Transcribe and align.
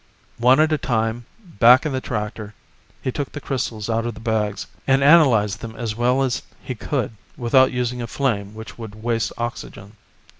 One 0.39 0.59
at 0.59 0.71
a 0.71 0.79
time, 0.79 1.27
back 1.45 1.85
in 1.85 1.91
the 1.91 2.01
tractor, 2.01 2.55
he 3.03 3.11
took 3.11 3.31
the 3.31 3.39
crystals 3.39 3.87
out 3.87 4.03
of 4.07 4.15
the 4.15 4.19
bags 4.19 4.65
and 4.87 5.03
analyzed 5.03 5.59
them 5.61 5.75
as 5.75 5.95
well 5.95 6.23
as 6.23 6.41
he 6.59 6.73
could 6.73 7.11
without 7.37 7.71
using 7.71 8.01
a 8.01 8.07
flame 8.07 8.55
which 8.55 8.79
would 8.79 8.95
waste 9.03 9.31
oxygen. 9.37 9.97